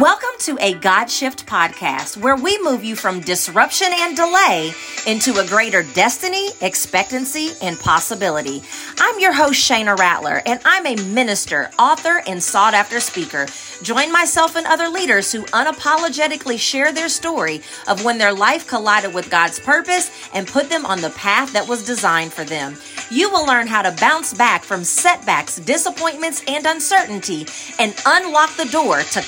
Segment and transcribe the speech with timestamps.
[0.00, 4.72] Welcome to a God Shift podcast where we move you from disruption and delay
[5.06, 8.60] into a greater destiny, expectancy, and possibility.
[8.98, 13.46] I'm your host, Shana Rattler, and I'm a minister, author, and sought after speaker.
[13.84, 19.14] Join myself and other leaders who unapologetically share their story of when their life collided
[19.14, 22.76] with God's purpose and put them on the path that was designed for them.
[23.10, 27.46] You will learn how to bounce back from setbacks, disappointments, and uncertainty
[27.78, 29.20] and unlock the door to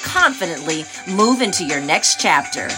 [0.56, 2.69] confidently move into your next chapter.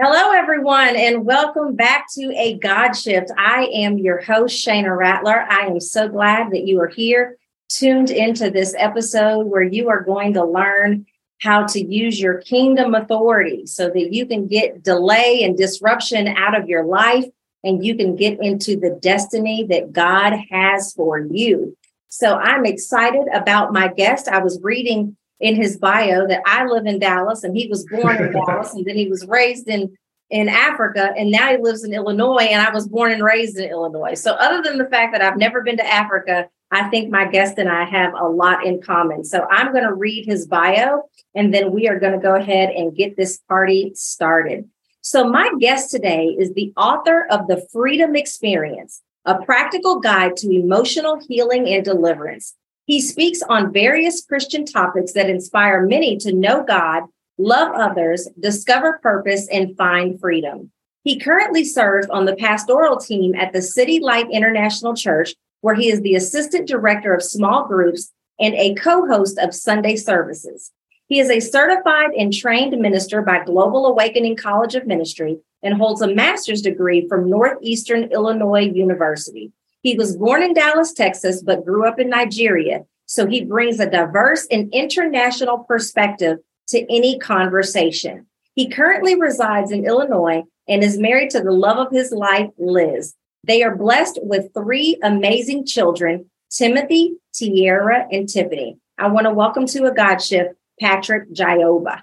[0.00, 3.30] Hello, everyone, and welcome back to a God Shift.
[3.38, 5.46] I am your host, Shana Rattler.
[5.48, 10.02] I am so glad that you are here, tuned into this episode where you are
[10.02, 11.06] going to learn
[11.40, 16.58] how to use your kingdom authority so that you can get delay and disruption out
[16.58, 17.24] of your life
[17.64, 21.76] and you can get into the destiny that God has for you.
[22.08, 24.28] So I'm excited about my guest.
[24.28, 28.16] I was reading in his bio that I live in Dallas and he was born
[28.22, 29.96] in Dallas and then he was raised in
[30.30, 33.68] in Africa and now he lives in Illinois and I was born and raised in
[33.68, 34.14] Illinois.
[34.14, 37.58] So other than the fact that I've never been to Africa, I think my guest
[37.58, 39.24] and I have a lot in common.
[39.24, 41.02] So I'm going to read his bio
[41.34, 44.68] and then we are going to go ahead and get this party started.
[45.06, 50.50] So, my guest today is the author of The Freedom Experience, a practical guide to
[50.50, 52.54] emotional healing and deliverance.
[52.86, 57.02] He speaks on various Christian topics that inspire many to know God,
[57.36, 60.70] love others, discover purpose, and find freedom.
[61.02, 65.90] He currently serves on the pastoral team at the City Light International Church, where he
[65.90, 68.10] is the assistant director of small groups
[68.40, 70.72] and a co host of Sunday services.
[71.14, 76.02] He is a certified and trained minister by Global Awakening College of Ministry and holds
[76.02, 79.52] a master's degree from Northeastern Illinois University.
[79.84, 82.84] He was born in Dallas, Texas, but grew up in Nigeria.
[83.06, 86.38] So he brings a diverse and international perspective
[86.70, 88.26] to any conversation.
[88.56, 93.14] He currently resides in Illinois and is married to the love of his life, Liz.
[93.44, 98.78] They are blessed with three amazing children Timothy, Tierra, and Tiffany.
[98.98, 102.02] I want to welcome to a God shift Patrick Jaiyeoba.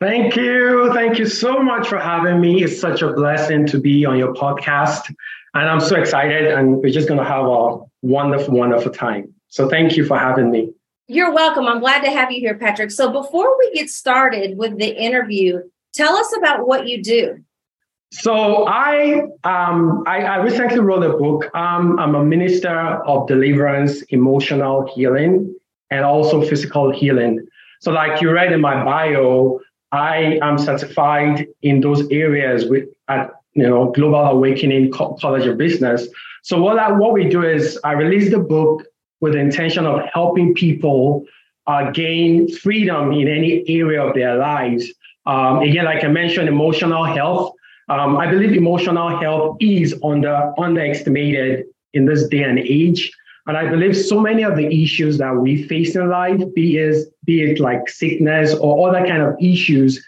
[0.00, 0.92] Thank you.
[0.94, 2.62] Thank you so much for having me.
[2.62, 5.12] It's such a blessing to be on your podcast.
[5.54, 9.34] And I'm so excited, and we're just going to have a wonderful, wonderful time.
[9.48, 10.72] So thank you for having me.
[11.08, 11.66] You're welcome.
[11.66, 12.90] I'm glad to have you here, Patrick.
[12.90, 15.62] So before we get started with the interview,
[15.94, 17.42] tell us about what you do.
[18.12, 21.52] So I, um, I, I recently wrote a book.
[21.54, 25.54] Um, I'm a minister of deliverance, emotional healing,
[25.90, 27.46] and also physical healing.
[27.80, 29.60] So, like you read in my bio,
[29.92, 36.08] I am certified in those areas with at you know Global Awakening College of Business.
[36.42, 38.84] So what I, what we do is I release the book
[39.20, 41.24] with the intention of helping people
[41.66, 44.86] uh, gain freedom in any area of their lives.
[45.26, 47.52] Um, again, like I mentioned, emotional health.
[47.88, 53.10] Um, I believe emotional health is under underestimated in this day and age.
[53.48, 57.08] And I believe so many of the issues that we face in life, be it,
[57.24, 60.04] be it like sickness or other kind of issues,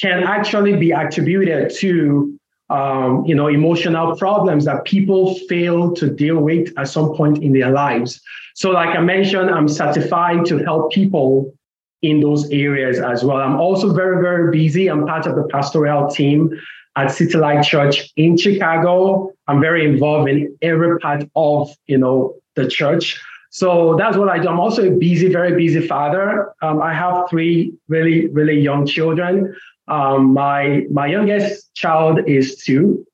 [0.00, 2.34] can actually be attributed to
[2.70, 7.52] um, you know emotional problems that people fail to deal with at some point in
[7.52, 8.20] their lives.
[8.54, 11.52] So, like I mentioned, I'm certified to help people
[12.00, 13.36] in those areas as well.
[13.36, 14.88] I'm also very, very busy.
[14.88, 16.50] I'm part of the pastoral team
[16.96, 19.32] at City Light Church in Chicago.
[19.46, 23.20] I'm very involved in every part of, you know, the church.
[23.50, 24.48] So that's what I do.
[24.48, 26.52] I'm also a busy, very busy father.
[26.60, 29.54] Um, I have three really, really young children.
[29.88, 33.06] Um, my my youngest child is two,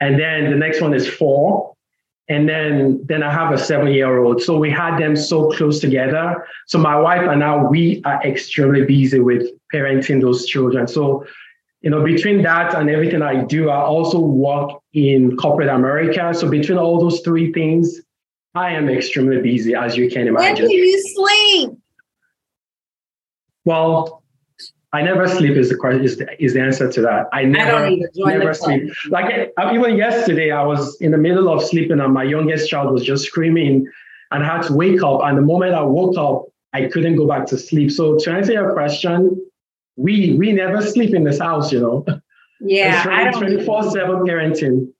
[0.00, 1.74] and then the next one is four,
[2.28, 4.40] and then then I have a seven year old.
[4.40, 6.46] So we had them so close together.
[6.66, 10.88] So my wife and I we are extremely busy with parenting those children.
[10.88, 11.26] So
[11.82, 16.32] you know between that and everything I do, I also work in corporate America.
[16.32, 18.00] So between all those three things,
[18.56, 20.66] I am extremely busy, as you can imagine.
[20.66, 21.78] When do you sleep?
[23.64, 24.22] Well,
[24.92, 27.26] I never sleep is the question is the, is the answer to that.
[27.32, 28.90] I never I never sleep.
[29.10, 33.04] Like even yesterday, I was in the middle of sleeping, and my youngest child was
[33.04, 33.86] just screaming,
[34.30, 35.20] and I had to wake up.
[35.24, 37.90] And the moment I woke up, I couldn't go back to sleep.
[37.92, 39.44] So to answer your question,
[39.96, 42.06] we we never sleep in this house, you know.
[42.60, 44.92] Yeah, it's 24 7 parenting.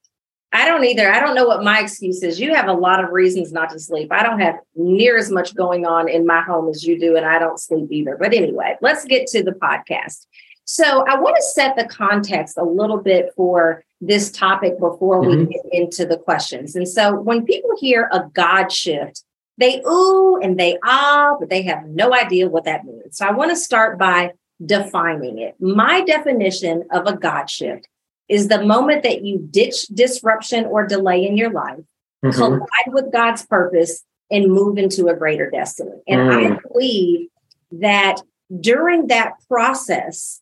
[0.56, 1.12] I don't either.
[1.12, 2.40] I don't know what my excuse is.
[2.40, 4.10] You have a lot of reasons not to sleep.
[4.10, 7.26] I don't have near as much going on in my home as you do, and
[7.26, 8.16] I don't sleep either.
[8.18, 10.24] But anyway, let's get to the podcast.
[10.64, 15.40] So I want to set the context a little bit for this topic before mm-hmm.
[15.40, 16.74] we get into the questions.
[16.74, 19.24] And so when people hear a God shift,
[19.58, 23.18] they ooh and they ah, but they have no idea what that means.
[23.18, 24.32] So I want to start by
[24.64, 25.54] defining it.
[25.60, 27.88] My definition of a God shift
[28.28, 31.78] is the moment that you ditch disruption or delay in your life,
[32.24, 32.30] mm-hmm.
[32.30, 36.02] collide with God's purpose, and move into a greater destiny.
[36.08, 36.56] And mm.
[36.56, 37.28] I believe
[37.72, 38.20] that
[38.60, 40.40] during that process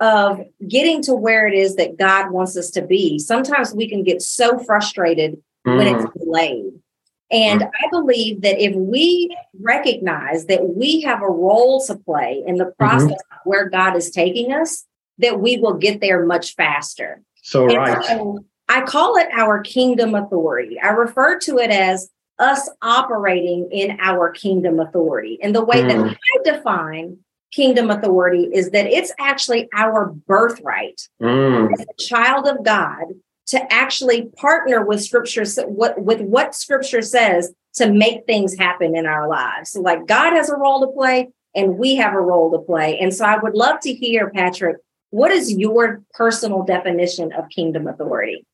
[0.00, 4.02] of getting to where it is that God wants us to be, sometimes we can
[4.02, 5.76] get so frustrated mm.
[5.76, 6.12] when it's mm.
[6.14, 6.72] delayed.
[7.30, 7.66] And mm.
[7.66, 12.64] I believe that if we recognize that we have a role to play in the
[12.64, 12.84] mm-hmm.
[12.84, 13.48] process mm-hmm.
[13.48, 14.86] where God is taking us,
[15.22, 17.22] that we will get there much faster.
[17.42, 18.04] So, and right.
[18.04, 20.80] So I call it our kingdom authority.
[20.80, 25.38] I refer to it as us operating in our kingdom authority.
[25.42, 25.88] And the way mm.
[25.88, 27.18] that I define
[27.52, 31.72] kingdom authority is that it's actually our birthright mm.
[31.72, 33.04] as a child of God
[33.46, 39.06] to actually partner with scripture what with what scripture says to make things happen in
[39.06, 39.70] our lives.
[39.70, 42.98] So like God has a role to play and we have a role to play.
[42.98, 44.78] And so I would love to hear Patrick,
[45.12, 48.44] what is your personal definition of kingdom authority?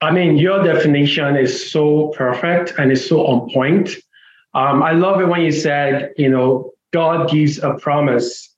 [0.00, 3.90] I mean, your definition is so perfect and it's so on point.
[4.54, 8.54] Um, I love it when you said, you know, God gives a promise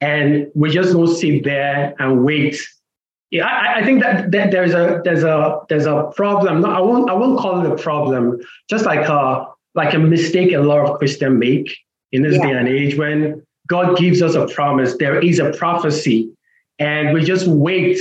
[0.00, 2.56] and we just don't sit there and wait.
[3.32, 6.60] Yeah, I, I think that, that, there's a there's a there's a problem.
[6.60, 8.40] No, I won't I won't call it a problem.
[8.68, 11.76] Just like a like a mistake a lot of Christians make
[12.12, 12.46] in this yeah.
[12.46, 16.30] day and age when God gives us a promise, there is a prophecy,
[16.78, 17.98] and we just wait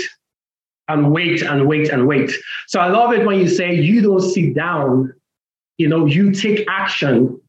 [0.88, 2.32] and wait and wait and wait.
[2.68, 5.14] So I love it when you say you don't sit down,
[5.78, 7.40] you know, you take action,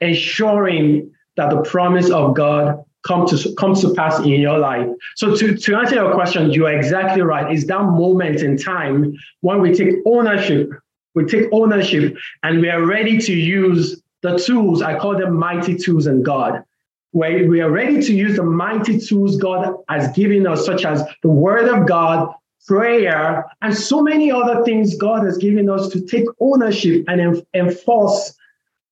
[0.00, 4.88] ensuring that the promise of God come to comes to pass in your life.
[5.16, 7.52] So to, to answer your question, you are exactly right.
[7.52, 10.70] It's that moment in time when we take ownership,
[11.14, 15.76] we take ownership and we are ready to use the tools, I call them mighty
[15.76, 16.64] tools in God,
[17.12, 21.02] where we are ready to use the mighty tools God has given us, such as
[21.22, 22.34] the word of God,
[22.66, 27.46] prayer, and so many other things God has given us to take ownership and en-
[27.54, 28.36] enforce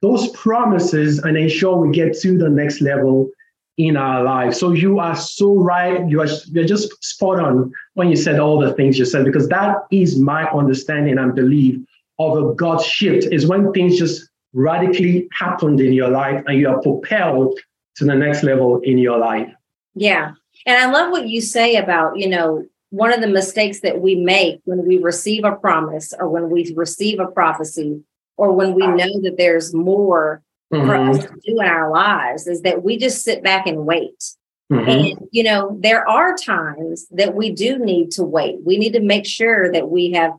[0.03, 3.31] those promises and ensure we get to the next level
[3.77, 4.59] in our lives.
[4.59, 6.09] So you are so right.
[6.09, 9.49] You are you're just spot on when you said all the things you said, because
[9.49, 11.79] that is my understanding and belief
[12.19, 16.69] of a God shift is when things just radically happened in your life and you
[16.69, 17.59] are propelled
[17.97, 19.53] to the next level in your life.
[19.95, 20.33] Yeah.
[20.67, 24.15] And I love what you say about, you know, one of the mistakes that we
[24.15, 28.03] make when we receive a promise or when we receive a prophecy
[28.37, 30.87] or when we know that there's more mm-hmm.
[30.87, 34.35] for us to do in our lives is that we just sit back and wait.
[34.73, 34.89] Mm-hmm.
[34.89, 38.59] And, you know, there are times that we do need to wait.
[38.65, 40.33] We need to make sure that we have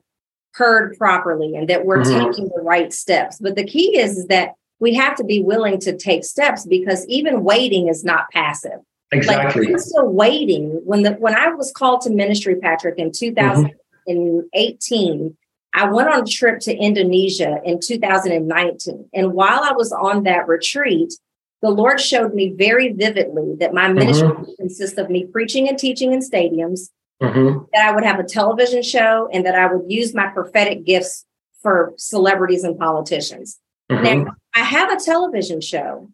[0.54, 2.32] heard properly and that we're mm-hmm.
[2.32, 3.40] taking the right steps.
[3.40, 7.06] But the key is, is that we have to be willing to take steps because
[7.08, 8.80] even waiting is not passive.
[9.12, 9.64] Exactly.
[9.64, 10.82] Like I'm still waiting.
[10.84, 13.74] When the when I was called to ministry, Patrick, in 2018,
[14.08, 15.28] mm-hmm.
[15.74, 19.10] I went on a trip to Indonesia in 2019.
[19.14, 21.14] And while I was on that retreat,
[21.62, 24.52] the Lord showed me very vividly that my ministry mm-hmm.
[24.60, 26.90] consists of me preaching and teaching in stadiums,
[27.22, 27.66] mm-hmm.
[27.74, 31.26] that I would have a television show, and that I would use my prophetic gifts
[31.62, 33.60] for celebrities and politicians.
[33.92, 34.26] Mm-hmm.
[34.26, 36.10] Now, I have a television show,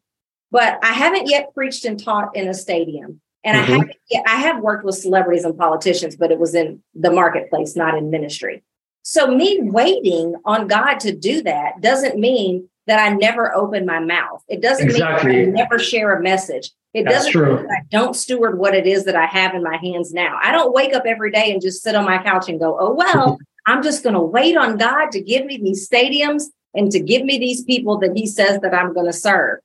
[0.51, 3.21] but I haven't yet preached and taught in a stadium.
[3.45, 3.73] And mm-hmm.
[3.73, 7.09] I have yet, I have worked with celebrities and politicians, but it was in the
[7.09, 8.62] marketplace, not in ministry.
[9.01, 14.00] So me waiting on God to do that doesn't mean that I never open my
[14.00, 14.43] mouth.
[14.50, 15.38] It doesn't exactly.
[15.38, 16.69] mean I never share a message.
[16.93, 17.55] It That's doesn't true.
[17.57, 20.38] mean I don't steward what it is that I have in my hands now.
[20.41, 22.93] I don't wake up every day and just sit on my couch and go, oh,
[22.93, 26.99] well, I'm just going to wait on God to give me these stadiums and to
[26.99, 29.59] give me these people that He says that I'm going to serve.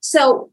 [0.00, 0.50] So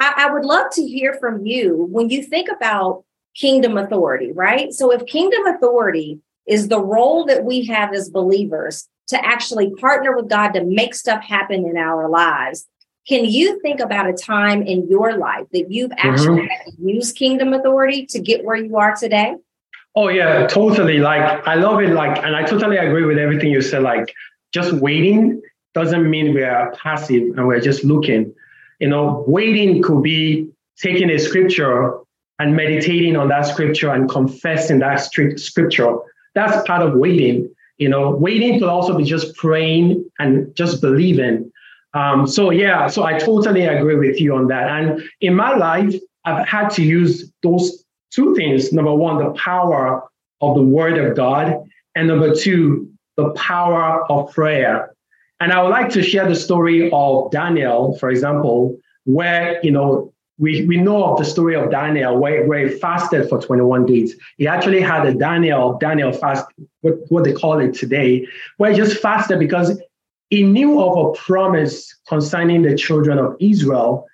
[0.00, 3.04] I, I would love to hear from you when you think about
[3.34, 4.72] kingdom authority, right?
[4.72, 10.14] So if kingdom authority is the role that we have as believers to actually partner
[10.16, 12.66] with God to make stuff happen in our lives.
[13.06, 16.88] Can you think about a time in your life that you've actually mm-hmm.
[16.88, 19.34] used kingdom authority to get where you are today?
[19.94, 20.98] Oh yeah, totally.
[20.98, 21.90] Like I love it.
[21.90, 23.82] Like, and I totally agree with everything you said.
[23.82, 24.14] Like,
[24.52, 25.40] just waiting
[25.74, 28.34] doesn't mean we are passive and we're just looking.
[28.78, 31.98] You know, waiting could be taking a scripture
[32.38, 35.96] and meditating on that scripture and confessing that scripture.
[36.34, 37.54] That's part of waiting.
[37.78, 41.50] You know, waiting could also be just praying and just believing.
[41.94, 44.68] Um, so yeah, so I totally agree with you on that.
[44.68, 45.94] And in my life,
[46.24, 48.72] I've had to use those two things.
[48.72, 50.02] Number one, the power
[50.40, 51.62] of the word of God,
[51.94, 54.94] and number two, the power of prayer.
[55.40, 60.12] And I would like to share the story of Daniel, for example, where, you know,
[60.38, 64.16] we, we know of the story of Daniel where, where he fasted for 21 days.
[64.38, 66.46] He actually had a Daniel, Daniel fast,
[66.80, 68.26] what, what they call it today,
[68.56, 69.80] where he just fasted because
[70.30, 74.06] he knew of a promise concerning the children of Israel.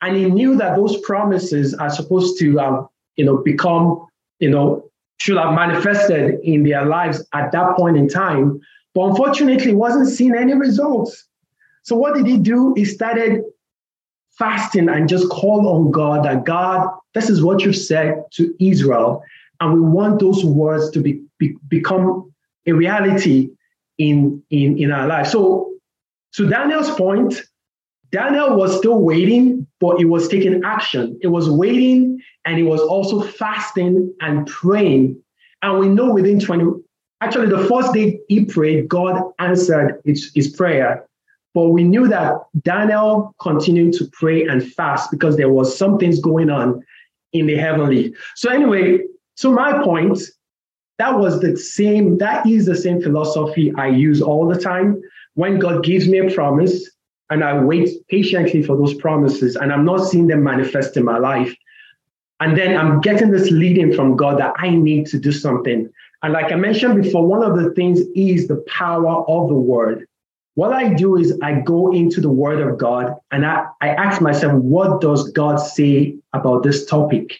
[0.00, 4.06] And he knew that those promises are supposed to, um, you know, become,
[4.38, 8.60] you know, should have manifested in their lives at that point in time.
[8.94, 11.26] But unfortunately, wasn't seeing any results.
[11.82, 12.74] So what did he do?
[12.76, 13.42] He started
[14.38, 19.22] fasting and just call on God that God, this is what you've said to Israel.
[19.60, 22.32] And we want those words to be, be become
[22.66, 23.50] a reality
[23.98, 25.28] in, in, in our life.
[25.28, 25.72] So
[26.34, 27.42] to Daniel's point,
[28.10, 31.18] Daniel was still waiting, but he was taking action.
[31.22, 35.20] It was waiting and he was also fasting and praying.
[35.62, 36.64] And we know within 20,
[37.20, 41.06] actually, the first day he prayed, God answered his, his prayer.
[41.54, 46.20] But we knew that Daniel continued to pray and fast because there was some things
[46.20, 46.82] going on
[47.32, 48.14] in the heavenly.
[48.34, 49.00] So, anyway,
[49.38, 50.20] to my point,
[50.98, 55.00] that was the same, that is the same philosophy I use all the time.
[55.34, 56.90] When God gives me a promise
[57.30, 61.18] and I wait patiently for those promises and I'm not seeing them manifest in my
[61.18, 61.54] life,
[62.40, 65.90] and then I'm getting this leading from God that I need to do something.
[66.22, 70.06] And like I mentioned before, one of the things is the power of the word
[70.56, 74.22] what I do is I go into the Word of God and I, I ask
[74.22, 77.38] myself, what does God say about this topic?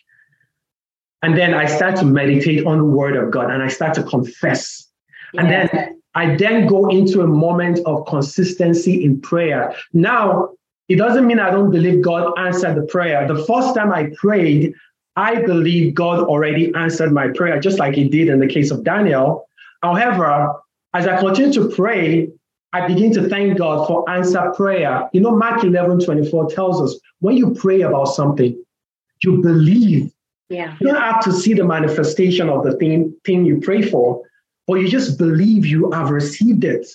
[1.23, 4.03] And then I start to meditate on the Word of God and I start to
[4.03, 4.87] confess.
[5.33, 5.41] Yeah.
[5.41, 9.77] And then I then go into a moment of consistency in prayer.
[9.93, 10.49] Now,
[10.89, 13.29] it doesn't mean I don't believe God answered the prayer.
[13.29, 14.73] The first time I prayed,
[15.17, 18.83] I believe God already answered my prayer, just like He did in the case of
[18.83, 19.47] Daniel.
[19.83, 20.55] However,
[20.95, 22.31] as I continue to pray,
[22.73, 25.11] I begin to thank God for answer prayer.
[25.13, 28.57] You know, Mark 11 24 tells us when you pray about something,
[29.23, 30.11] you believe.
[30.49, 30.77] Yeah.
[30.81, 34.23] You don't have to see the manifestation of the thing, thing you pray for,
[34.67, 36.87] but you just believe you have received it.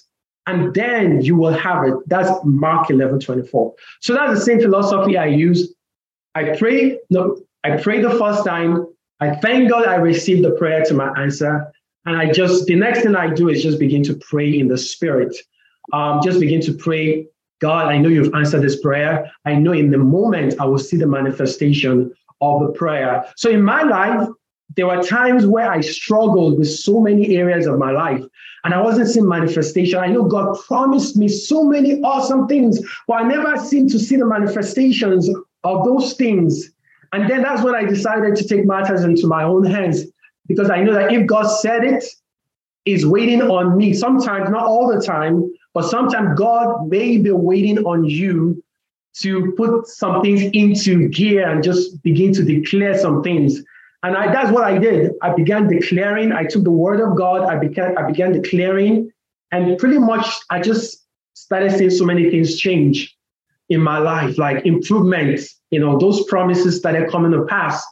[0.47, 1.93] And then you will have it.
[2.07, 3.73] That's Mark 11 24.
[4.01, 5.73] So that's the same philosophy I use.
[6.33, 8.87] I pray, no, I pray the first time.
[9.19, 11.71] I thank God I received the prayer to my answer.
[12.05, 14.77] And I just, the next thing I do is just begin to pray in the
[14.77, 15.35] spirit
[15.93, 17.27] um, just begin to pray.
[17.59, 19.31] God, I know you've answered this prayer.
[19.45, 22.11] I know in the moment I will see the manifestation
[22.41, 23.25] of the prayer.
[23.35, 24.27] So in my life,
[24.75, 28.23] there were times where I struggled with so many areas of my life
[28.63, 29.99] and I wasn't seeing manifestation.
[29.99, 34.15] I know God promised me so many awesome things, but I never seemed to see
[34.15, 35.29] the manifestations
[35.63, 36.71] of those things.
[37.13, 40.05] And then that's when I decided to take matters into my own hands
[40.47, 42.03] because I know that if God said it,
[42.85, 43.93] is waiting on me.
[43.93, 48.63] Sometimes, not all the time, but sometimes God may be waiting on you
[49.19, 53.61] to put some things into gear and just begin to declare some things.
[54.03, 55.11] And I, that's what I did.
[55.21, 56.31] I began declaring.
[56.31, 57.43] I took the word of God.
[57.43, 59.11] I began, I began declaring.
[59.51, 63.15] And pretty much I just started seeing so many things change
[63.69, 65.59] in my life, like improvements.
[65.69, 67.83] You know, those promises started coming to pass.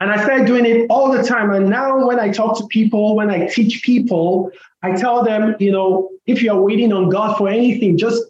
[0.00, 1.52] And I started doing it all the time.
[1.52, 4.50] And now when I talk to people, when I teach people,
[4.82, 8.22] I tell them, you know, if you're waiting on God for anything, just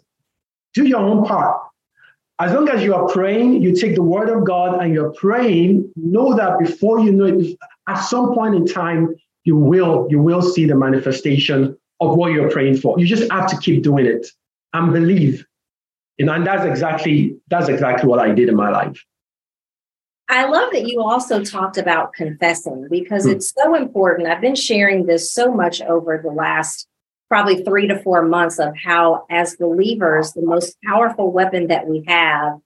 [0.73, 1.64] do your own part.
[2.39, 5.91] As long as you are praying, you take the word of God and you're praying,
[5.95, 9.15] know that before you know it, at some point in time,
[9.45, 12.99] you will, you will see the manifestation of what you're praying for.
[12.99, 14.27] You just have to keep doing it
[14.73, 15.45] and believe.
[16.17, 19.03] You know, and that's exactly that's exactly what I did in my life.
[20.29, 23.33] I love that you also talked about confessing because mm.
[23.33, 24.27] it's so important.
[24.27, 26.87] I've been sharing this so much over the last
[27.29, 32.03] probably three to four months of how, as believers, the most powerful weapon that we
[32.07, 32.59] have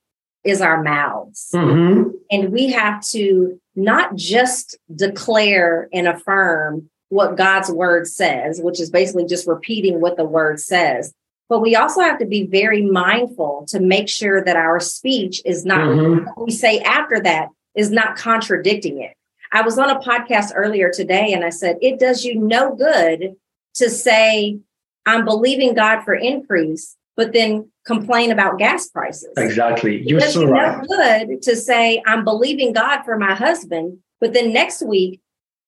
[0.44, 1.50] is our mouths.
[1.54, 2.10] Mm-hmm.
[2.30, 8.90] And we have to not just declare and affirm what God's word says, which is
[8.90, 11.12] basically just repeating what the word says,
[11.50, 15.66] but we also have to be very mindful to make sure that our speech is
[15.66, 16.24] not mm-hmm.
[16.24, 19.14] what we say after that is not contradicting it.
[19.52, 23.34] I was on a podcast earlier today and I said, it does you no good
[23.74, 24.58] to say,
[25.06, 29.32] I'm believing God for increase, but then complain about gas prices.
[29.36, 30.02] Exactly.
[30.06, 30.86] You're so right.
[30.86, 35.20] Good to say, I'm believing God for my husband, but then next week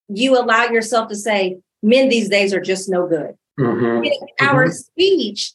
[0.08, 3.36] you allow yourself to say, men these days are just no good.
[3.58, 4.44] Mm-hmm.
[4.44, 4.72] Our mm-hmm.
[4.72, 5.54] speech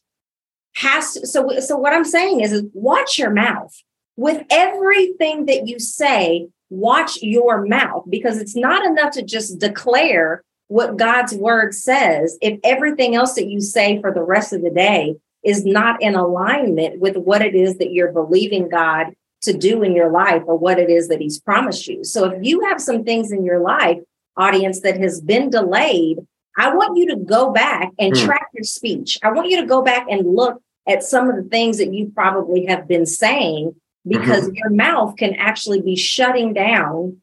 [0.77, 3.75] has to, so so what i'm saying is, is watch your mouth
[4.15, 10.43] with everything that you say watch your mouth because it's not enough to just declare
[10.67, 14.69] what god's word says if everything else that you say for the rest of the
[14.69, 19.07] day is not in alignment with what it is that you're believing God
[19.43, 22.03] to do in your life or what it is that He's promised you.
[22.03, 23.99] So if you have some things in your life,
[24.35, 26.17] audience, that has been delayed,
[26.57, 28.25] I want you to go back and mm.
[28.25, 29.17] track your speech.
[29.23, 32.11] I want you to go back and look at some of the things that you
[32.13, 33.73] probably have been saying
[34.05, 34.55] because mm-hmm.
[34.55, 37.21] your mouth can actually be shutting down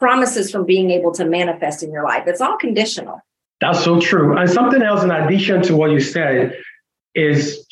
[0.00, 2.24] promises from being able to manifest in your life.
[2.26, 3.20] It's all conditional.
[3.60, 4.36] That's so true.
[4.36, 6.58] And something else, in addition to what you said,
[7.14, 7.66] is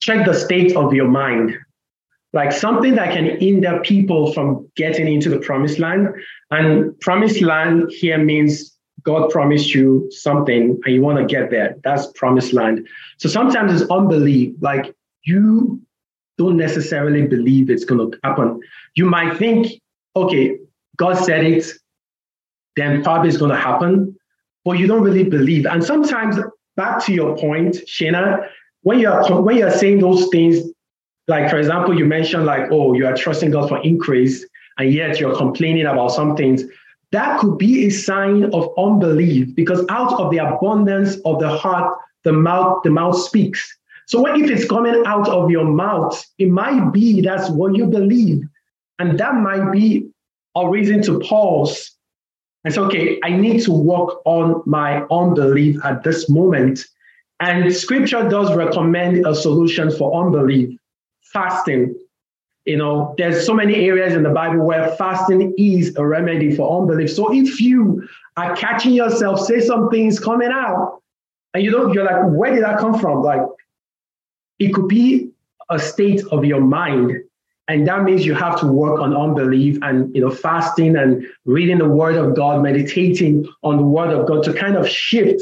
[0.00, 1.56] check the state of your mind.
[2.32, 6.08] Like something that can hinder people from getting into the promised land.
[6.50, 11.76] And promised land here means God promised you something and you want to get there.
[11.82, 12.86] That's promised land.
[13.18, 14.54] So sometimes it's unbelief.
[14.60, 15.80] Like you
[16.38, 18.60] don't necessarily believe it's going to happen.
[18.94, 19.80] You might think,
[20.16, 20.58] okay,
[21.00, 21.64] God said it,
[22.76, 24.14] then probably it's going to happen,
[24.66, 25.64] but you don't really believe.
[25.64, 26.36] And sometimes,
[26.76, 28.46] back to your point, Shana,
[28.82, 30.58] when you're when you're saying those things,
[31.26, 35.18] like for example, you mentioned like, oh, you are trusting God for increase, and yet
[35.18, 36.64] you're complaining about some things.
[37.12, 41.96] That could be a sign of unbelief because out of the abundance of the heart,
[42.24, 43.74] the mouth, the mouth speaks.
[44.06, 46.22] So what if it's coming out of your mouth?
[46.38, 48.42] It might be that's what you believe.
[48.98, 50.09] And that might be
[50.56, 51.92] a reason to pause
[52.64, 56.84] and say, okay, I need to work on my unbelief at this moment
[57.40, 60.78] and scripture does recommend a solution for unbelief,
[61.22, 61.96] fasting.
[62.66, 66.82] You know, there's so many areas in the Bible where fasting is a remedy for
[66.82, 67.10] unbelief.
[67.10, 71.00] So if you are catching yourself, say some things coming out,
[71.54, 73.22] and you don't, you're like, where did that come from?
[73.22, 73.40] Like,
[74.58, 75.30] it could be
[75.70, 77.22] a state of your mind.
[77.70, 81.78] And that means you have to work on unbelief and you know fasting and reading
[81.78, 85.40] the word of God, meditating on the word of God to kind of shift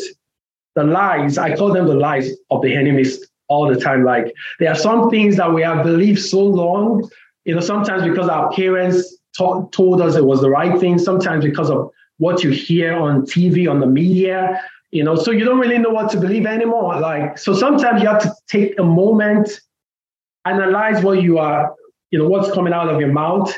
[0.75, 4.05] the lies, I call them the lies of the enemies all the time.
[4.05, 7.09] Like there are some things that we have believed so long,
[7.47, 11.47] you know, sometimes because our parents to- told us it was the right thing, sometimes
[11.47, 15.61] because of what you hear on TV, on the media, you know, so you don't
[15.61, 17.01] really know what to believe anymore.
[17.01, 19.49] Like, so sometimes you have to take a moment,
[20.45, 21.75] analyze what you are,
[22.11, 23.53] you know, what's coming out of your mouth,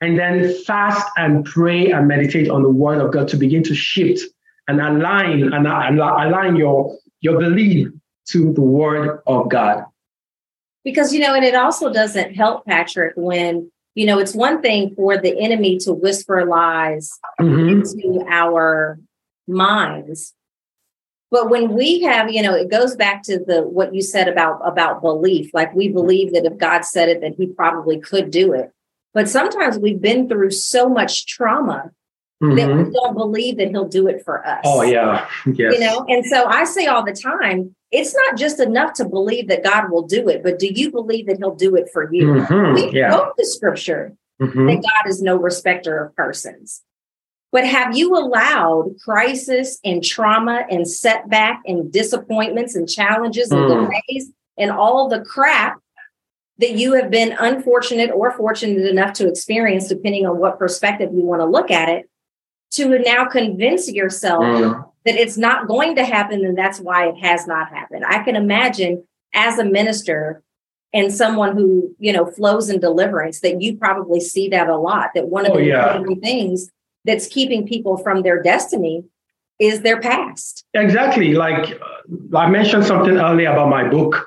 [0.00, 3.74] and then fast and pray and meditate on the word of God to begin to
[3.74, 4.22] shift
[4.68, 7.88] and align and, align your your belief
[8.28, 9.84] to the word of God.
[10.84, 14.94] Because you know, and it also doesn't help Patrick when you know it's one thing
[14.96, 17.68] for the enemy to whisper lies mm-hmm.
[17.68, 18.98] into our
[19.46, 20.34] minds
[21.32, 24.60] but when we have you know it goes back to the what you said about
[24.64, 28.52] about belief like we believe that if god said it then he probably could do
[28.52, 28.70] it
[29.14, 31.90] but sometimes we've been through so much trauma
[32.42, 32.56] mm-hmm.
[32.56, 34.62] that we don't believe that he'll do it for us.
[34.64, 35.28] Oh yeah.
[35.46, 35.74] Yes.
[35.74, 39.48] You know, and so I say all the time, it's not just enough to believe
[39.48, 42.26] that God will do it, but do you believe that he'll do it for you?
[42.26, 42.74] Mm-hmm.
[42.74, 43.10] We yeah.
[43.10, 44.66] quote the scripture mm-hmm.
[44.66, 46.82] that God is no respecter of persons.
[47.52, 53.90] But have you allowed crisis and trauma and setback and disappointments and challenges and mm.
[54.08, 55.78] delays and all the crap
[56.58, 61.24] that you have been unfortunate or fortunate enough to experience, depending on what perspective you
[61.24, 62.08] want to look at it,
[62.72, 64.90] to now convince yourself mm.
[65.04, 68.04] that it's not going to happen and that's why it has not happened.
[68.06, 70.42] I can imagine as a minister
[70.94, 75.10] and someone who, you know, flows in deliverance that you probably see that a lot
[75.14, 76.02] that one of oh, the yeah.
[76.22, 76.70] things
[77.04, 79.04] that's keeping people from their destiny
[79.58, 80.64] is their past.
[80.74, 81.34] Exactly.
[81.34, 84.26] Like uh, I mentioned something earlier about my book,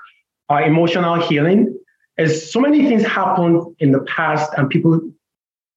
[0.49, 1.77] uh, Emotional Healing.
[2.17, 5.01] As so many things happen in the past and people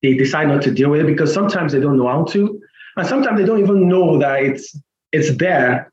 [0.03, 2.61] they decide not to deal with it because sometimes they don't know how to,
[2.97, 4.79] and sometimes they don't even know that it's
[5.13, 5.93] it's there.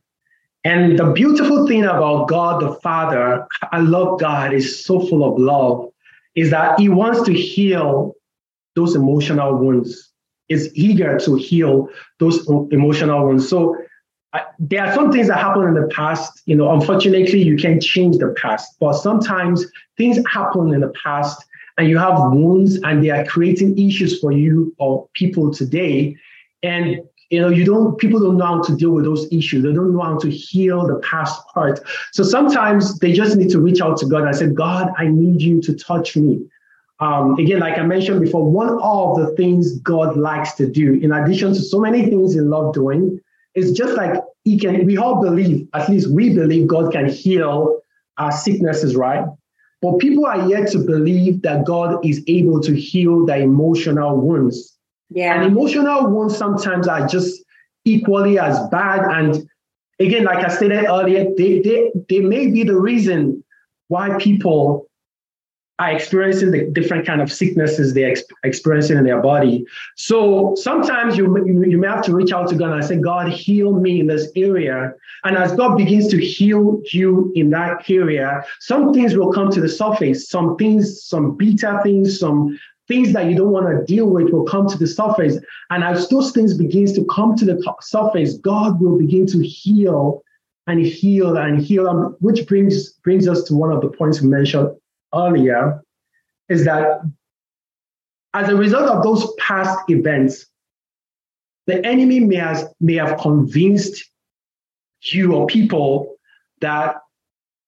[0.63, 5.39] And the beautiful thing about God the Father, I love God, is so full of
[5.39, 5.89] love,
[6.35, 8.13] is that He wants to heal
[8.75, 10.11] those emotional wounds.
[10.47, 13.49] Is eager to heal those emotional wounds.
[13.49, 13.75] So
[14.59, 16.41] there are some things that happened in the past.
[16.45, 19.65] You know, unfortunately, you can't change the past, but sometimes
[19.97, 21.43] things happen in the past
[21.77, 26.15] and you have wounds and they are creating issues for you or people today
[26.63, 29.73] and you know you don't people don't know how to deal with those issues they
[29.73, 31.79] don't know how to heal the past part
[32.11, 35.41] so sometimes they just need to reach out to god and say god i need
[35.41, 36.39] you to touch me
[36.99, 41.11] um, again like i mentioned before one of the things god likes to do in
[41.11, 43.19] addition to so many things he loves doing
[43.53, 47.79] is just like he can we all believe at least we believe god can heal
[48.17, 49.25] our sicknesses right
[49.85, 54.75] but people are yet to believe that God is able to heal their emotional wounds.
[55.11, 55.35] Yeah.
[55.35, 57.43] And emotional wounds sometimes are just
[57.83, 59.01] equally as bad.
[59.01, 59.47] And
[59.99, 63.43] again, like I stated earlier, they, they, they may be the reason
[63.89, 64.87] why people
[65.77, 69.65] are experiencing the different kind of sicknesses they're ex- experiencing in their body.
[69.95, 73.29] So sometimes you, you, you may have to reach out to God and say, God,
[73.29, 74.93] heal me in this area.
[75.25, 79.59] And as God begins to heal you in that area, some things will come to
[79.59, 80.29] the surface.
[80.29, 82.57] Some things, some bitter things, some
[82.87, 85.37] things that you don't want to deal with will come to the surface.
[85.71, 90.21] And as those things begins to come to the surface, God will begin to heal
[90.67, 94.29] and heal and heal, um, which brings brings us to one of the points we
[94.29, 94.69] mentioned
[95.15, 95.81] earlier
[96.49, 97.01] is that
[98.33, 100.45] as a result of those past events,
[101.67, 104.03] the enemy may, has, may have convinced
[105.01, 106.15] you or people
[106.61, 106.97] that,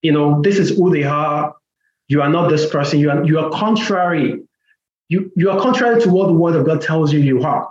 [0.01, 1.55] you know, this is who they are.
[2.07, 2.99] You are not this person.
[2.99, 4.41] You are, you are contrary.
[5.09, 7.69] You, you are contrary to what the word of God tells you you are.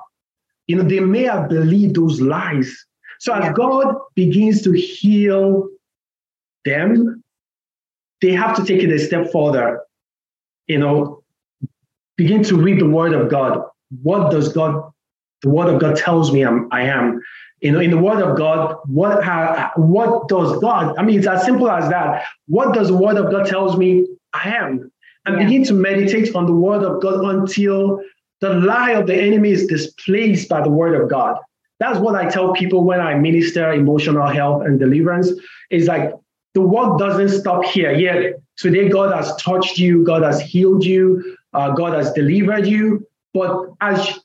[0.66, 2.74] You know, they may have believed those lies.
[3.20, 3.52] So as yeah.
[3.52, 5.68] God begins to heal
[6.64, 7.22] them,
[8.26, 9.82] they have to take it a step further.
[10.66, 11.22] You know,
[12.16, 13.62] begin to read the Word of God.
[14.02, 14.90] What does God,
[15.42, 17.22] the Word of God tells me I'm, I am.
[17.60, 20.96] You know, in the Word of God, what how, what does God?
[20.98, 22.24] I mean, it's as simple as that.
[22.48, 24.90] What does the Word of God tells me I am?
[25.24, 25.44] And yeah.
[25.44, 28.00] begin to meditate on the Word of God until
[28.40, 31.38] the lie of the enemy is displaced by the Word of God.
[31.78, 35.30] That's what I tell people when I minister emotional health and deliverance.
[35.70, 36.12] Is like
[36.57, 37.92] the work doesn't stop here.
[37.92, 43.07] Yet today, God has touched you, God has healed you, uh, God has delivered you.
[43.35, 44.19] But as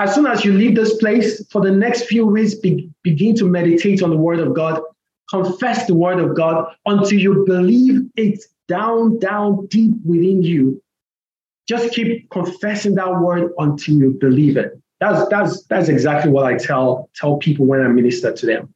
[0.00, 3.44] as soon as you leave this place, for the next few weeks, be, begin to
[3.44, 4.82] meditate on the Word of God,
[5.30, 10.82] confess the Word of God until you believe it down, down deep within you.
[11.68, 14.72] Just keep confessing that word until you believe it.
[14.98, 18.74] That's that's that's exactly what I tell tell people when I minister to them.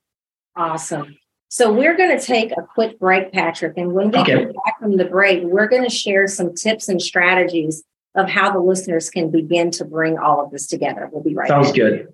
[0.54, 1.16] Awesome.
[1.52, 3.76] So we're going to take a quick break, Patrick.
[3.76, 4.34] And when we okay.
[4.34, 7.82] come back from the break, we're going to share some tips and strategies
[8.14, 11.10] of how the listeners can begin to bring all of this together.
[11.12, 11.64] We'll be right back.
[11.64, 11.76] Sounds back.
[11.76, 12.12] good.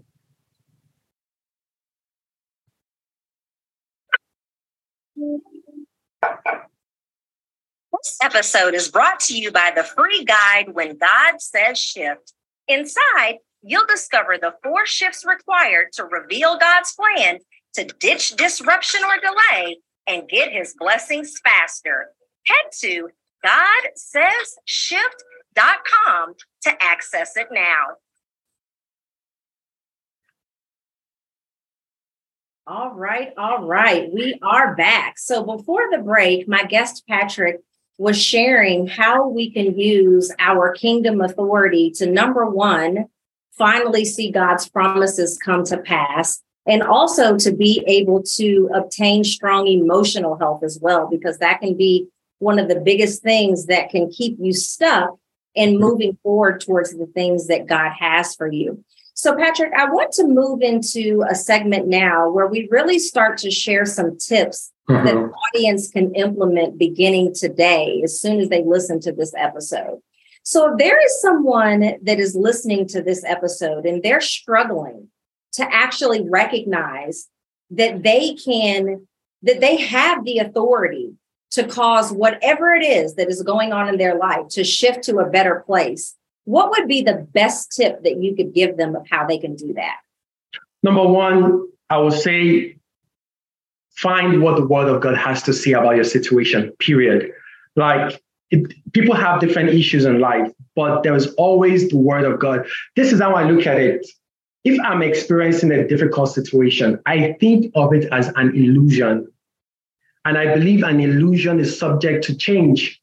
[7.92, 12.32] This episode is brought to you by the free guide When God Says Shift.
[12.68, 17.40] Inside, you'll discover the four shifts required to reveal God's plan
[17.76, 22.10] to ditch disruption or delay and get his blessings faster.
[22.46, 23.08] Head to
[23.44, 27.96] GodSaysShift.com to access it now.
[32.68, 34.12] All right, all right.
[34.12, 35.18] We are back.
[35.18, 37.60] So before the break, my guest Patrick
[37.98, 43.06] was sharing how we can use our kingdom authority to number one,
[43.52, 49.68] finally see God's promises come to pass, and also to be able to obtain strong
[49.68, 54.10] emotional health as well, because that can be one of the biggest things that can
[54.10, 55.16] keep you stuck
[55.56, 58.84] and moving forward towards the things that God has for you.
[59.14, 63.50] So, Patrick, I want to move into a segment now where we really start to
[63.50, 65.06] share some tips mm-hmm.
[65.06, 70.00] that the audience can implement beginning today as soon as they listen to this episode.
[70.42, 75.08] So, if there is someone that is listening to this episode and they're struggling
[75.54, 77.28] to actually recognize
[77.70, 79.06] that they can,
[79.42, 81.14] that they have the authority
[81.52, 85.18] to cause whatever it is that is going on in their life to shift to
[85.18, 89.06] a better place, what would be the best tip that you could give them of
[89.10, 89.96] how they can do that?
[90.82, 92.76] Number one, I would say
[93.96, 97.32] find what the word of God has to say about your situation, period.
[97.74, 102.66] Like it, people have different issues in life, but there's always the word of God.
[102.94, 104.06] This is how I look at it
[104.66, 109.28] if I'm experiencing a difficult situation, I think of it as an illusion.
[110.24, 113.00] And I believe an illusion is subject to change.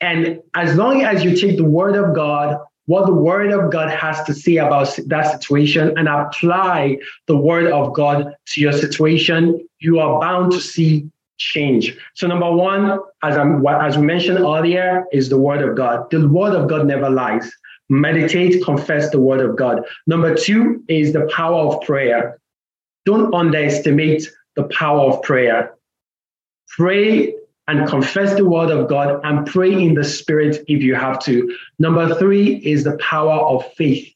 [0.00, 3.90] And as long as you take the word of God, what the word of God
[3.90, 9.66] has to say about that situation, and apply the word of God to your situation,
[9.80, 11.98] you are bound to see change.
[12.14, 16.08] So number one, as, I'm, as we mentioned earlier, is the word of God.
[16.12, 17.50] The word of God never lies
[17.88, 19.82] meditate, confess the word of God.
[20.06, 22.38] Number two is the power of prayer.
[23.04, 25.74] Don't underestimate the power of prayer.
[26.68, 27.34] Pray
[27.68, 31.56] and confess the word of God and pray in the spirit if you have to.
[31.78, 34.12] Number three is the power of faith.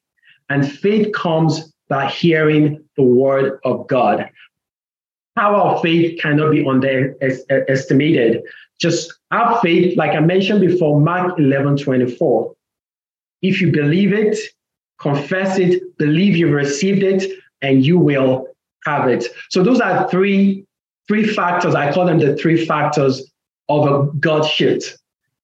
[0.49, 4.29] And faith comes by hearing the word of God.
[5.37, 8.43] Power of faith cannot be underestimated.
[8.81, 12.55] Just have faith, like I mentioned before, Mark 11 24.
[13.42, 14.38] If you believe it,
[14.98, 17.31] confess it, believe you've received it,
[17.62, 18.46] and you will
[18.87, 19.26] have it.
[19.48, 20.64] So those are three
[21.09, 21.74] three factors.
[21.74, 23.31] I call them the three factors
[23.68, 24.96] of a God shift.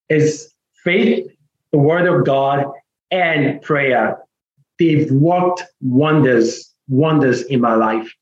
[0.09, 0.53] Is
[0.85, 1.29] faith,
[1.73, 2.65] the word of God,
[3.11, 4.19] and prayer.
[4.79, 8.13] They've worked wonders, wonders in my life.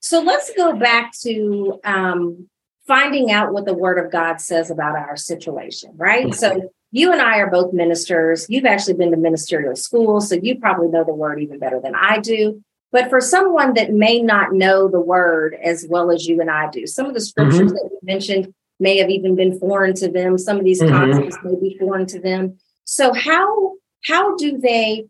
[0.00, 2.48] So let's go back to um,
[2.86, 6.34] finding out what the word of God says about our situation, right?
[6.34, 8.46] So you and I are both ministers.
[8.48, 11.94] You've actually been to ministerial school, so you probably know the word even better than
[11.94, 12.62] I do.
[12.92, 16.70] But for someone that may not know the word as well as you and I
[16.70, 17.68] do, some of the scriptures mm-hmm.
[17.68, 20.36] that you mentioned may have even been foreign to them.
[20.36, 20.94] Some of these mm-hmm.
[20.94, 22.58] concepts may be foreign to them.
[22.84, 23.72] So how
[24.04, 25.06] how do they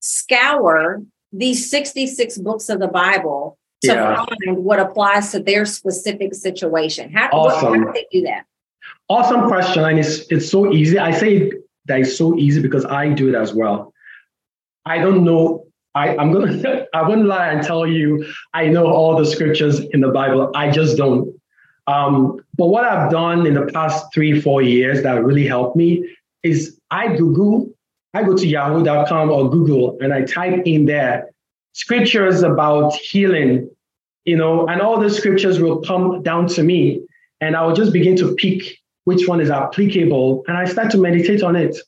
[0.00, 4.24] scour these 66 books of the Bible to yeah.
[4.24, 7.12] find what applies to their specific situation?
[7.12, 7.70] How, awesome.
[7.70, 8.44] what, how do they do that?
[9.08, 9.84] Awesome question.
[9.84, 10.98] And it's it's so easy.
[10.98, 11.52] I say
[11.86, 13.92] that it's so easy because I do it as well.
[14.84, 15.66] I don't know.
[15.94, 20.00] I, I'm gonna I wouldn't lie and tell you I know all the scriptures in
[20.00, 20.50] the Bible.
[20.54, 21.34] I just don't.
[21.86, 26.08] Um, but what I've done in the past three, four years that really helped me
[26.42, 27.70] is I Google,
[28.12, 31.30] I go to yahoo.com or Google and I type in there
[31.74, 33.70] scriptures about healing,
[34.24, 37.02] you know, and all the scriptures will come down to me
[37.40, 40.98] and I will just begin to pick which one is applicable and I start to
[40.98, 41.78] meditate on it.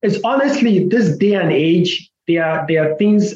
[0.00, 3.34] It's honestly this day and age, there are, there are things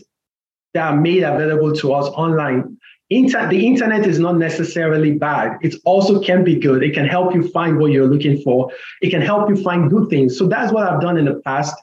[0.75, 2.79] that are made available to us online.
[3.11, 5.59] Inter- the internet is not necessarily bad.
[5.63, 6.85] It also can be good.
[6.85, 8.71] It can help you find what you're looking for.
[9.03, 10.39] It can help you find good things.
[10.39, 11.75] So that's what I've done in the past.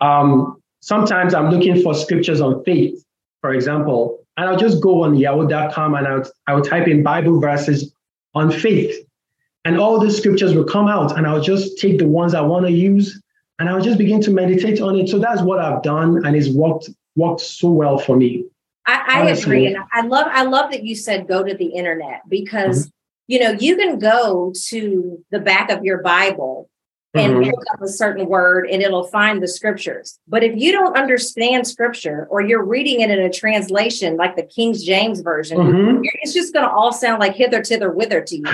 [0.00, 3.04] Um, sometimes I'm looking for scriptures on faith,
[3.42, 7.92] for example, and I'll just go on yahoo.com and I'll, I'll type in Bible verses
[8.34, 9.05] on faith.
[9.66, 12.66] And all the scriptures will come out, and I'll just take the ones I want
[12.66, 13.20] to use
[13.58, 15.08] and I'll just begin to meditate on it.
[15.08, 18.44] So that's what I've done, and it's worked worked so well for me.
[18.86, 22.22] I, I agree, and I love I love that you said go to the internet
[22.28, 22.90] because mm-hmm.
[23.28, 26.68] you know you can go to the back of your Bible
[27.14, 27.50] and mm-hmm.
[27.50, 30.18] look up a certain word and it'll find the scriptures.
[30.28, 34.42] But if you don't understand scripture or you're reading it in a translation like the
[34.42, 36.02] King James version, mm-hmm.
[36.22, 38.44] it's just going to all sound like hither, thither, whither to you.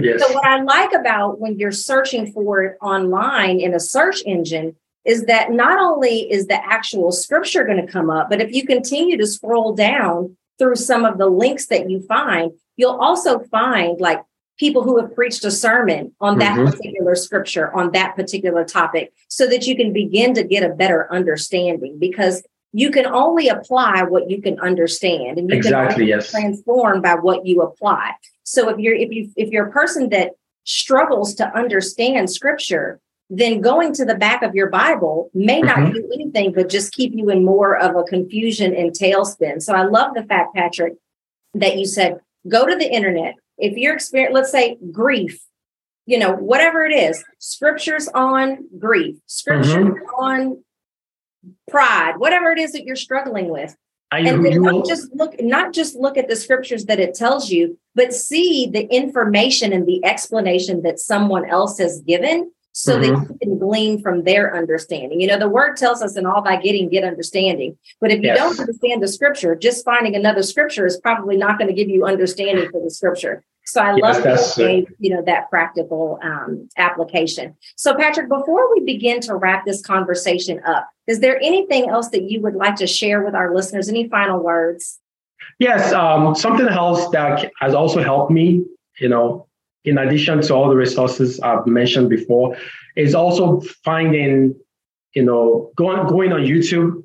[0.00, 0.22] yes.
[0.22, 4.76] So what I like about when you're searching for it online in a search engine
[5.04, 8.64] is that not only is the actual scripture going to come up, but if you
[8.64, 14.00] continue to scroll down through some of the links that you find, you'll also find
[14.00, 14.20] like
[14.58, 16.70] people who have preached a sermon on that mm-hmm.
[16.70, 21.12] particular scripture, on that particular topic, so that you can begin to get a better
[21.12, 26.30] understanding because you can only apply what you can understand and you exactly, can yes.
[26.30, 28.12] transform by what you apply.
[28.42, 30.32] So if you're if you if you're a person that
[30.64, 35.92] struggles to understand scripture, then going to the back of your Bible may not mm-hmm.
[35.92, 39.62] do anything but just keep you in more of a confusion and tailspin.
[39.62, 40.94] So I love the fact, Patrick,
[41.54, 43.34] that you said go to the internet.
[43.58, 45.40] If you're experiencing, let's say grief,
[46.06, 50.04] you know, whatever it is, scriptures on grief, scriptures mm-hmm.
[50.18, 50.64] on
[51.68, 53.76] pride, whatever it is that you're struggling with.
[54.10, 57.50] I, and then not just look, not just look at the scriptures that it tells
[57.50, 63.14] you, but see the information and the explanation that someone else has given so mm-hmm.
[63.14, 65.20] that you can glean from their understanding.
[65.20, 67.78] You know, the word tells us in all by getting, get understanding.
[68.00, 68.38] But if you yes.
[68.38, 72.04] don't understand the scripture, just finding another scripture is probably not going to give you
[72.04, 73.44] understanding for the scripture.
[73.66, 77.56] So I yes, love that gave, you know, that practical um, application.
[77.76, 82.24] So Patrick, before we begin to wrap this conversation up, is there anything else that
[82.24, 83.88] you would like to share with our listeners?
[83.88, 84.98] Any final words?
[85.60, 88.64] Yes, um, something else that has also helped me,
[88.98, 89.46] you know,
[89.84, 92.56] in addition to all the resources I've mentioned before,
[92.96, 94.54] is also finding,
[95.14, 97.04] you know, going going on YouTube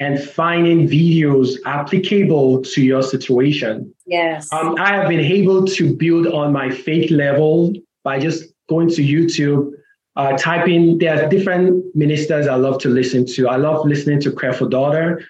[0.00, 3.94] and finding videos applicable to your situation.
[4.06, 4.52] Yes.
[4.52, 9.02] Um, I have been able to build on my faith level by just going to
[9.02, 9.70] YouTube,
[10.16, 10.98] uh, typing.
[10.98, 13.48] There are different ministers I love to listen to.
[13.48, 15.22] I love listening to Creflo Dollar.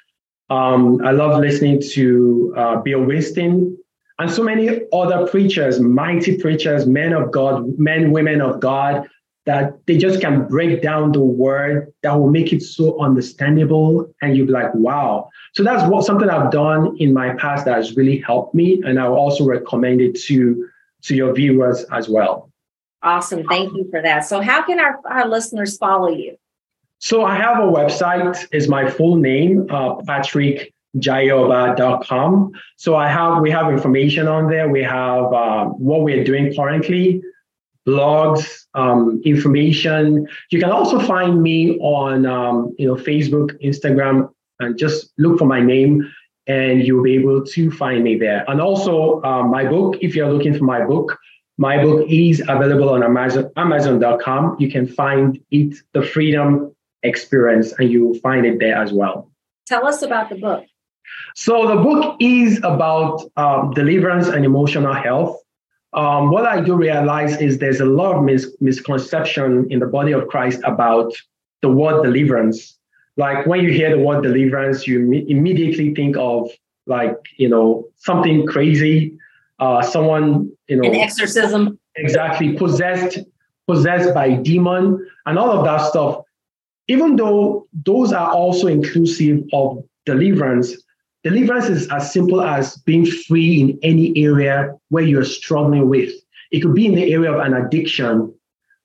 [0.51, 3.79] Um, I love listening to uh, Bill Winston
[4.19, 9.09] and so many other preachers, mighty preachers, men of God, men, women of God,
[9.47, 14.11] that they just can break down the word that will make it so understandable.
[14.23, 15.29] And you'll be like, wow.
[15.55, 18.81] So that's what something I've done in my past that has really helped me.
[18.85, 20.69] And I will also recommend it to,
[21.03, 22.51] to your viewers as well.
[23.03, 23.45] Awesome.
[23.45, 24.21] Thank you for that.
[24.21, 26.37] So how can our, our listeners follow you?
[27.01, 32.53] So I have a website, is my full name, uh, Patrick jaiyeoba.com.
[32.77, 34.69] So I have we have information on there.
[34.69, 37.23] We have uh, what we're doing currently,
[37.87, 40.27] blogs, um, information.
[40.51, 44.31] You can also find me on um, you know Facebook, Instagram,
[44.61, 46.11] and just look for my name.
[46.47, 48.45] and you'll be able to find me there.
[48.49, 51.19] And also, um, my book, if you're looking for my book,
[51.57, 54.57] my book is available on Amazon, Amazon.com.
[54.59, 59.31] You can find it, The Freedom Experience, and you'll find it there as well.
[59.67, 60.65] Tell us about the book.
[61.35, 65.41] So, the book is about um, deliverance and emotional health.
[65.95, 70.13] Um, what I do realize is there's a lot of mis- misconception in the body
[70.13, 71.13] of Christ about
[71.63, 72.77] the word deliverance.
[73.17, 76.51] Like when you hear the word deliverance, you immediately think of
[76.87, 79.17] like, you know, something crazy,
[79.61, 81.79] uh, someone, you know, an exorcism.
[81.97, 83.21] Exactly, possessed,
[83.69, 86.23] possessed by demon and all of that stuff.
[86.89, 90.75] Even though those are also inclusive of deliverance,
[91.25, 96.13] deliverance is as simple as being free in any area where you're struggling with.
[96.53, 98.33] It could be in the area of an addiction.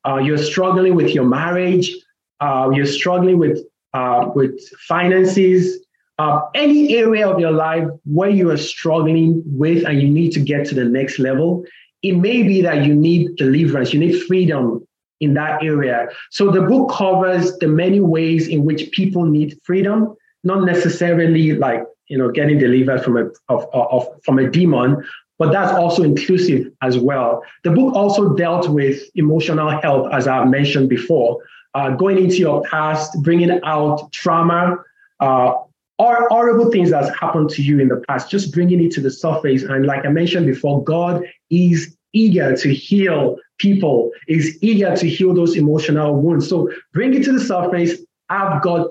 [0.08, 1.92] Uh, you're struggling with your marriage.
[2.40, 3.60] Uh, you're struggling with
[3.94, 5.86] uh, with finances,
[6.20, 10.40] uh, any area of your life where you are struggling with and you need to
[10.40, 11.64] get to the next level,
[12.04, 14.86] it may be that you need deliverance, you need freedom
[15.22, 16.08] in that area.
[16.30, 21.84] So the book covers the many ways in which people need freedom, not necessarily like
[22.10, 25.04] you know getting delivered from a of, of, from a demon,
[25.38, 27.44] but that's also inclusive as well.
[27.64, 31.42] The book also dealt with emotional health, as I mentioned before
[31.74, 34.78] uh, going into your past, bringing out trauma,
[35.20, 35.54] uh,
[35.98, 39.12] or horrible things that's happened to you in the past, just bringing it to the
[39.12, 39.64] surface.
[39.64, 45.34] And like I mentioned before, God is eager to heal people, is eager to heal
[45.34, 46.48] those emotional wounds.
[46.48, 48.88] So bring it to the surface, have God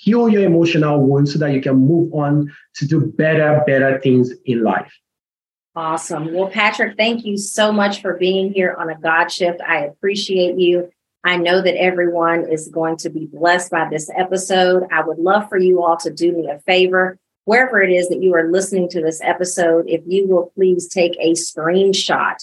[0.00, 4.32] heal your emotional wounds so that you can move on to do better, better things
[4.46, 4.92] in life.
[5.76, 6.32] Awesome.
[6.32, 9.60] Well, Patrick, thank you so much for being here on a God shift.
[9.60, 10.90] I appreciate you.
[11.22, 14.84] I know that everyone is going to be blessed by this episode.
[14.90, 17.18] I would love for you all to do me a favor.
[17.44, 21.16] Wherever it is that you are listening to this episode, if you will please take
[21.20, 22.36] a screenshot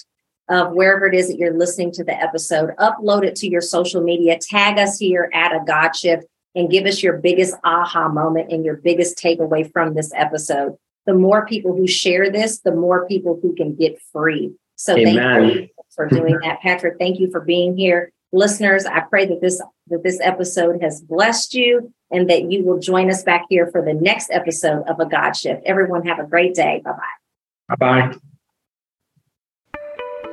[0.48, 4.02] of wherever it is that you're listening to the episode, upload it to your social
[4.02, 6.24] media, tag us here at a God Shift,
[6.58, 10.76] and give us your biggest aha moment and your biggest takeaway from this episode.
[11.06, 14.52] The more people who share this, the more people who can get free.
[14.76, 15.16] So Amen.
[15.16, 16.60] thank you for doing that.
[16.60, 21.00] Patrick, thank you for being here listeners i pray that this that this episode has
[21.00, 25.00] blessed you and that you will join us back here for the next episode of
[25.00, 28.18] a god shift everyone have a great day bye-bye bye-bye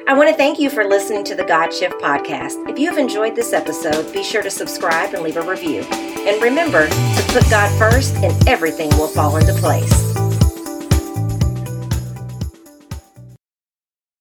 [0.07, 2.69] I want to thank you for listening to the God Shift podcast.
[2.69, 5.81] If you have enjoyed this episode, be sure to subscribe and leave a review.
[5.81, 10.15] And remember to put God first, and everything will fall into place.